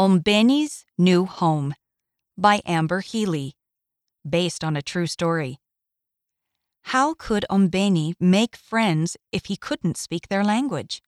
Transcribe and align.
Ombeni's 0.00 0.86
New 0.96 1.26
Home 1.26 1.74
by 2.38 2.62
Amber 2.64 3.00
Healy, 3.00 3.52
based 4.26 4.64
on 4.64 4.74
a 4.74 4.80
true 4.80 5.06
story. 5.06 5.58
How 6.84 7.12
could 7.12 7.44
Ombeni 7.50 8.14
make 8.18 8.56
friends 8.56 9.18
if 9.32 9.46
he 9.46 9.56
couldn't 9.56 9.98
speak 9.98 10.28
their 10.28 10.42
language? 10.42 11.02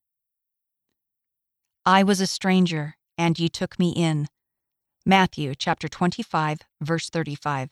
I 1.87 2.03
was 2.03 2.21
a 2.21 2.27
stranger, 2.27 2.97
and 3.17 3.39
ye 3.39 3.49
took 3.49 3.79
me 3.79 3.89
in. 3.97 4.27
Matthew 5.07 5.55
chapter 5.55 5.89
25, 5.89 6.59
verse 6.82 7.09
35. 7.09 7.71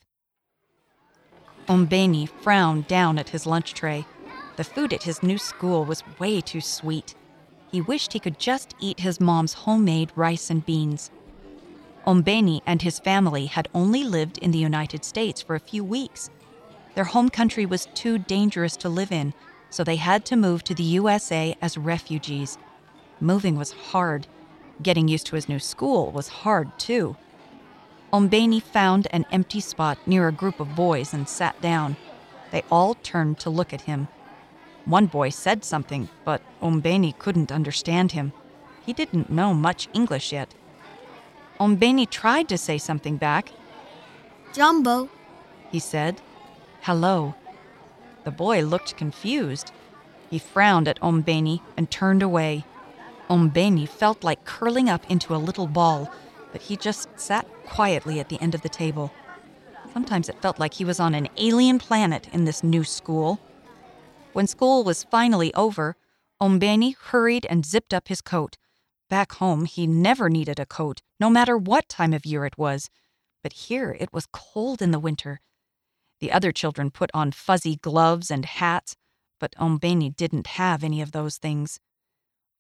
Ombeni 1.69 2.27
frowned 2.27 2.89
down 2.89 3.19
at 3.19 3.29
his 3.29 3.45
lunch 3.45 3.75
tray. 3.75 4.07
The 4.57 4.65
food 4.65 4.95
at 4.95 5.03
his 5.03 5.23
new 5.23 5.37
school 5.37 5.85
was 5.85 6.03
way 6.19 6.41
too 6.41 6.63
sweet. 6.63 7.15
He 7.73 7.81
wished 7.81 8.13
he 8.13 8.21
could 8.21 8.39
just 8.39 8.75
eat 8.79 9.01
his 9.01 9.19
mom's 9.19 9.55
homemade 9.55 10.13
rice 10.15 10.51
and 10.51 10.65
beans. 10.65 11.11
Ombeni 12.07 12.61
and 12.67 12.83
his 12.83 12.99
family 12.99 13.47
had 13.47 13.69
only 13.75 14.05
lived 14.05 14.37
in 14.39 14.51
the 14.51 14.59
United 14.59 15.05
States 15.05 15.41
for 15.41 15.57
a 15.57 15.61
few 15.61 15.83
weeks. 15.83 16.29
Their 16.95 17.05
home 17.05 17.31
country 17.31 17.65
was 17.65 17.89
too 17.95 18.19
dangerous 18.19 18.77
to 18.79 18.91
live 18.91 19.11
in, 19.11 19.33
so 19.71 19.83
they 19.83 19.97
had 19.97 20.27
to 20.27 20.37
move 20.37 20.63
to 20.65 20.75
the 20.75 20.83
USA 20.83 21.57
as 21.63 21.79
refugees. 21.79 22.59
Moving 23.21 23.57
was 23.57 23.73
hard. 23.73 24.27
Getting 24.83 25.09
used 25.09 25.27
to 25.29 25.37
his 25.37 25.49
new 25.49 25.59
school 25.59 26.11
was 26.11 26.29
hard, 26.29 26.79
too. 26.79 27.17
Ombeni 28.13 28.61
found 28.61 29.07
an 29.11 29.25
empty 29.33 29.61
spot 29.61 29.97
near 30.05 30.29
a 30.29 30.33
group 30.33 30.61
of 30.61 30.77
boys 30.77 31.15
and 31.15 31.27
sat 31.27 31.59
down. 31.63 31.97
They 32.51 32.65
all 32.71 32.95
turned 32.97 33.39
to 33.41 33.49
look 33.49 33.73
at 33.73 33.83
him. 33.83 34.09
One 34.85 35.07
boy 35.07 35.31
said 35.31 35.65
something, 35.65 36.09
but 36.25 36.43
Ombeni 36.61 37.17
couldn't 37.19 37.53
understand 37.53 38.13
him. 38.13 38.33
He 38.85 38.93
didn't 38.93 39.31
know 39.31 39.55
much 39.55 39.89
English 39.93 40.33
yet. 40.33 40.55
Ombeni 41.61 42.09
tried 42.11 42.49
to 42.49 42.59
say 42.59 42.79
something 42.79 43.17
back. 43.17 43.53
Jambo, 44.53 45.09
he 45.71 45.79
said. 45.79 46.21
Hello. 46.83 47.35
The 48.25 48.33
boy 48.33 48.63
looked 48.63 48.97
confused. 48.97 49.71
He 50.31 50.39
frowned 50.39 50.89
at 50.89 51.01
Ombeni 51.01 51.61
and 51.77 51.91
turned 51.91 52.23
away. 52.23 52.65
Ombeni 53.31 53.89
felt 53.89 54.25
like 54.25 54.45
curling 54.45 54.89
up 54.89 55.09
into 55.11 55.35
a 55.35 55.37
little 55.37 55.69
ball, 55.69 56.13
but 56.51 56.63
he 56.63 56.77
just 56.77 57.09
sat 57.19 57.47
quietly 57.65 58.19
at 58.19 58.29
the 58.29 58.41
end 58.41 58.55
of 58.55 58.63
the 58.63 58.69
table. 58.69 59.13
Sometimes 59.93 60.29
it 60.29 60.43
felt 60.43 60.59
like 60.59 60.75
he 60.75 60.85
was 60.85 60.99
on 60.99 61.15
an 61.15 61.29
alien 61.37 61.79
planet 61.79 62.29
in 62.33 62.45
this 62.45 62.65
new 62.65 62.83
school. 62.83 63.39
When 64.33 64.47
school 64.47 64.83
was 64.83 65.05
finally 65.05 65.53
over, 65.53 65.95
Ombeni 66.41 66.97
hurried 66.97 67.47
and 67.51 67.67
zipped 67.67 67.93
up 67.93 68.09
his 68.09 68.23
coat. 68.23 68.57
Back 69.11 69.33
home, 69.33 69.67
he 69.67 69.87
never 69.87 70.31
needed 70.31 70.59
a 70.59 70.65
coat, 70.65 71.03
no 71.21 71.29
matter 71.29 71.59
what 71.59 71.89
time 71.89 72.15
of 72.15 72.25
year 72.25 72.47
it 72.47 72.57
was. 72.57 72.89
But 73.43 73.53
here 73.53 73.95
it 74.01 74.11
was 74.13 74.27
cold 74.33 74.81
in 74.81 74.91
the 74.91 74.99
winter. 74.99 75.41
The 76.21 76.33
other 76.33 76.51
children 76.51 76.91
put 76.91 77.11
on 77.13 77.33
fuzzy 77.33 77.77
gloves 77.77 78.31
and 78.31 78.47
hats, 78.47 78.97
but 79.39 79.55
Ombeni 79.59 80.17
didn't 80.17 80.47
have 80.47 80.83
any 80.83 81.03
of 81.03 81.13
those 81.13 81.37
things. 81.37 81.79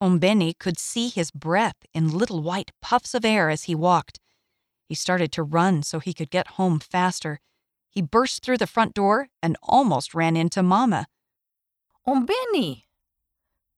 Ombeni 0.02 0.58
could 0.58 0.78
see 0.78 1.08
his 1.08 1.30
breath 1.30 1.86
in 1.94 2.18
little 2.18 2.42
white 2.42 2.72
puffs 2.82 3.14
of 3.14 3.24
air 3.24 3.48
as 3.48 3.64
he 3.64 3.74
walked. 3.74 4.18
He 4.88 4.94
started 4.94 5.32
to 5.32 5.42
run 5.42 5.84
so 5.84 6.00
he 6.00 6.12
could 6.12 6.28
get 6.28 6.58
home 6.58 6.80
faster. 6.80 7.40
He 7.88 8.02
burst 8.02 8.42
through 8.42 8.58
the 8.58 8.66
front 8.66 8.92
door 8.92 9.28
and 9.42 9.56
almost 9.62 10.12
ran 10.12 10.36
into 10.36 10.62
Mama. 10.62 11.06
Ombeni! 12.06 12.84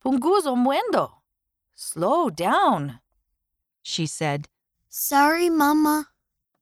Punguza 0.02 0.54
mwendo! 0.56 1.22
Slow 1.74 2.30
down, 2.30 3.00
she 3.82 4.06
said. 4.06 4.48
Sorry, 4.88 5.50
Mama, 5.50 6.08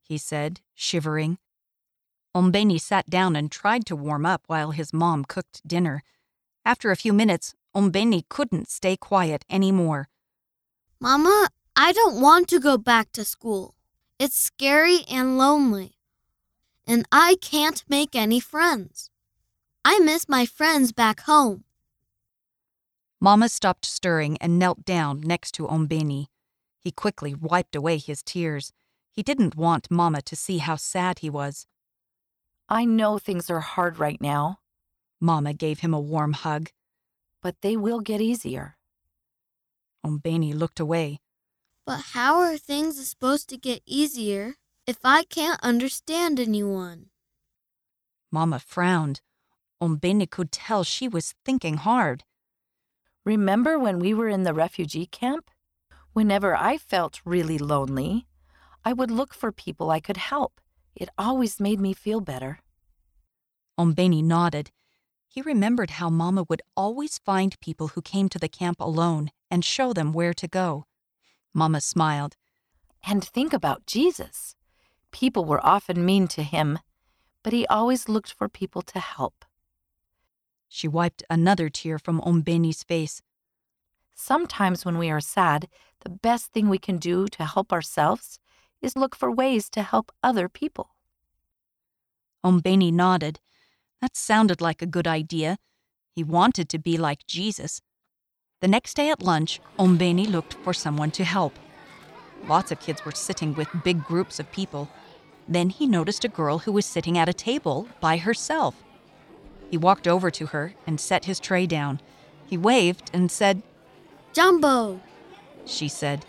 he 0.01 0.19
said, 0.19 0.61
shivering. 0.75 1.39
Ombeni 2.35 2.81
sat 2.81 3.11
down 3.11 3.37
and 3.37 3.51
tried 3.51 3.85
to 3.87 3.97
warm 3.97 4.25
up 4.25 4.43
while 4.47 4.71
his 4.71 4.93
mom 4.93 5.25
cooked 5.25 5.61
dinner. 5.67 6.03
After 6.65 6.91
a 6.91 6.97
few 6.97 7.13
minutes, 7.13 7.55
Ombeni 7.77 8.23
couldn't 8.29 8.71
stay 8.71 8.97
quiet 8.97 9.45
anymore. 9.51 10.09
Mama, 10.99 11.51
I 11.77 11.93
don't 11.93 12.21
want 12.21 12.49
to 12.49 12.61
go 12.61 12.79
back 12.79 13.13
to 13.13 13.25
school. 13.25 13.75
It's 14.19 14.37
scary 14.37 15.01
and 15.11 15.37
lonely. 15.37 15.97
And 16.87 17.07
I 17.13 17.37
can't 17.41 17.85
make 17.89 18.15
any 18.15 18.41
friends. 18.41 19.11
I 19.85 19.99
miss 19.99 20.29
my 20.29 20.47
friends 20.47 20.93
back 20.93 21.21
home. 21.23 21.65
Mama 23.21 23.49
stopped 23.49 23.85
stirring 23.85 24.37
and 24.41 24.59
knelt 24.59 24.85
down 24.85 25.21
next 25.21 25.53
to 25.53 25.67
Ombeni. 25.67 26.27
He 26.79 26.91
quickly 26.91 27.35
wiped 27.35 27.77
away 27.77 27.99
his 27.99 28.23
tears. 28.23 28.73
He 29.13 29.23
didn't 29.23 29.57
want 29.57 29.91
Mama 29.91 30.23
to 30.23 30.37
see 30.37 30.59
how 30.59 30.77
sad 30.77 31.21
he 31.21 31.31
was. 31.31 31.67
I 32.69 32.85
know 32.85 33.19
things 33.19 33.51
are 33.51 33.61
hard 33.61 33.99
right 33.99 34.21
now. 34.21 34.59
Mama 35.21 35.53
gave 35.53 35.81
him 35.81 35.95
a 35.95 36.01
warm 36.01 36.33
hug. 36.33 36.71
But 37.43 37.57
they 37.61 37.77
will 37.77 38.01
get 38.01 38.21
easier. 38.21 38.77
Ombeni 40.05 40.55
looked 40.55 40.81
away. 40.81 41.21
But 41.85 42.01
how 42.13 42.39
are 42.39 42.57
things 42.57 43.05
supposed 43.09 43.49
to 43.51 43.57
get 43.57 43.83
easier 43.85 44.55
if 44.87 44.99
I 45.05 45.25
can't 45.25 45.61
understand 45.63 46.39
anyone? 46.39 47.07
Mama 48.31 48.59
frowned. 48.59 49.21
Ombeni 49.83 50.31
could 50.31 50.53
tell 50.53 50.85
she 50.85 51.09
was 51.09 51.35
thinking 51.45 51.79
hard. 51.79 52.23
Remember 53.25 53.81
when 53.81 53.99
we 53.99 54.15
were 54.15 54.29
in 54.29 54.45
the 54.45 54.55
refugee 54.55 55.07
camp? 55.07 55.51
Whenever 56.13 56.55
I 56.55 56.79
felt 56.79 57.21
really 57.25 57.59
lonely, 57.59 58.29
I 58.85 58.93
would 58.93 59.11
look 59.11 59.35
for 59.35 59.51
people 59.51 59.91
I 59.91 59.99
could 59.99 60.19
help. 60.19 60.61
It 60.95 61.09
always 61.19 61.59
made 61.59 61.81
me 61.81 61.95
feel 61.95 62.21
better. 62.21 62.61
Ombeni 63.77 64.23
nodded. 64.23 64.71
He 65.27 65.43
remembered 65.43 65.91
how 65.93 66.11
Mama 66.11 66.45
would 66.49 66.63
always 66.77 67.19
find 67.19 67.59
people 67.59 67.89
who 67.89 68.03
came 68.03 68.29
to 68.29 68.39
the 68.39 68.49
camp 68.49 68.79
alone 68.79 69.31
and 69.51 69.65
show 69.65 69.93
them 69.93 70.13
where 70.13 70.35
to 70.35 70.47
go. 70.47 70.85
Mama 71.53 71.81
smiled. 71.81 72.37
And 73.05 73.25
think 73.25 73.53
about 73.53 73.87
Jesus. 73.87 74.55
People 75.11 75.45
were 75.45 75.67
often 75.67 76.05
mean 76.05 76.29
to 76.29 76.45
him, 76.45 76.79
but 77.43 77.53
he 77.53 77.67
always 77.67 78.09
looked 78.09 78.33
for 78.33 78.49
people 78.49 78.83
to 78.83 79.01
help. 79.01 79.45
She 80.75 80.89
wiped 80.89 81.23
another 81.29 81.69
tear 81.69 81.99
from 81.99 82.23
Ombeni's 82.23 82.83
face. 82.83 83.21
Sometimes 84.15 84.87
when 84.87 84.97
we 84.97 85.11
are 85.11 85.21
sad, 85.21 85.69
the 86.01 86.09
best 86.09 86.47
thing 86.51 86.71
we 86.71 86.79
can 86.79 86.97
do 86.97 87.29
to 87.29 87.45
help 87.45 87.75
ourselves 87.75 88.39
is 88.81 88.97
look 88.97 89.15
for 89.15 89.31
ways 89.31 89.69
to 89.69 89.83
help 89.83 90.11
other 90.23 90.49
people. 90.49 90.97
Ombeni 92.43 92.91
nodded. 92.91 93.39
That 94.01 94.17
sounded 94.17 94.63
like 94.63 94.81
a 94.81 94.87
good 94.87 95.07
idea. 95.07 95.59
He 96.17 96.25
wanted 96.25 96.71
to 96.71 96.79
be 96.79 96.97
like 96.97 97.27
Jesus. 97.27 97.83
The 98.63 98.69
next 98.69 98.95
day 98.95 99.11
at 99.11 99.23
lunch, 99.23 99.61
Ombeni 99.79 100.27
looked 100.27 100.55
for 100.55 100.73
someone 100.73 101.11
to 101.11 101.25
help. 101.25 101.59
Lots 102.49 102.73
of 102.73 102.81
kids 102.81 103.05
were 103.05 103.13
sitting 103.13 103.53
with 103.55 103.85
big 103.85 104.03
groups 104.05 104.41
of 104.41 104.51
people. 104.51 104.89
Then 105.47 105.69
he 105.69 105.87
noticed 105.87 106.25
a 106.25 106.29
girl 106.29 106.61
who 106.61 106.73
was 106.73 106.87
sitting 106.87 107.19
at 107.19 107.29
a 107.29 107.35
table 107.35 107.89
by 108.01 108.17
herself. 108.17 108.83
He 109.73 109.79
walked 109.79 110.07
over 110.07 110.31
to 110.33 110.47
her 110.49 110.75
and 110.87 111.01
set 111.01 111.25
his 111.25 111.41
tray 111.41 111.67
down. 111.67 112.03
He 112.45 112.59
waved 112.59 113.11
and 113.15 113.31
said, 113.31 113.63
Jambo, 114.35 115.01
she 115.65 115.89
said. 115.89 116.27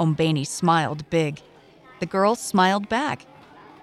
Ombeni 0.00 0.46
smiled 0.46 1.10
big. 1.10 1.42
The 2.00 2.06
girl 2.06 2.34
smiled 2.34 2.88
back. 2.88 3.26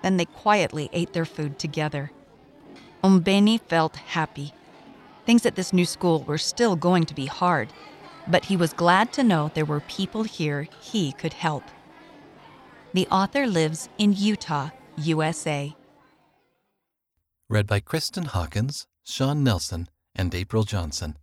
Then 0.01 0.17
they 0.17 0.25
quietly 0.25 0.89
ate 0.91 1.13
their 1.13 1.25
food 1.25 1.59
together. 1.59 2.11
Ombeni 3.03 3.61
felt 3.61 3.95
happy. 3.95 4.55
Things 5.23 5.45
at 5.45 5.53
this 5.53 5.71
new 5.71 5.85
school 5.85 6.23
were 6.23 6.39
still 6.39 6.75
going 6.75 7.03
to 7.03 7.13
be 7.13 7.27
hard, 7.27 7.69
but 8.27 8.45
he 8.45 8.57
was 8.57 8.73
glad 8.73 9.13
to 9.13 9.23
know 9.23 9.51
there 9.53 9.65
were 9.65 9.81
people 9.81 10.23
here 10.23 10.67
he 10.81 11.11
could 11.11 11.33
help. 11.33 11.65
The 12.95 13.07
author 13.09 13.45
lives 13.45 13.87
in 13.99 14.13
Utah, 14.13 14.71
USA. 14.97 15.75
Read 17.51 17.65
by 17.65 17.79
Kristen 17.79 18.25
Hawkins, 18.25 18.85
Sean 19.03 19.43
Nelson, 19.43 19.89
and 20.13 20.35
April 20.35 20.63
Johnson. 20.65 21.17